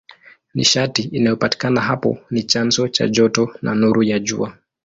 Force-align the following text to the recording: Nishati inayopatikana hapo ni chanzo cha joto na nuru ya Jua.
Nishati 0.53 1.01
inayopatikana 1.01 1.81
hapo 1.81 2.17
ni 2.29 2.43
chanzo 2.43 2.87
cha 2.87 3.07
joto 3.07 3.55
na 3.61 3.75
nuru 3.75 4.03
ya 4.03 4.19
Jua. 4.19 4.53